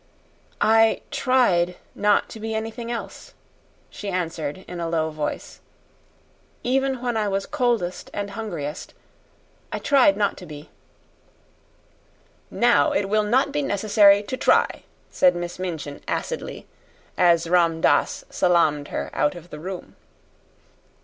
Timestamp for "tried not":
1.11-2.27, 9.77-10.37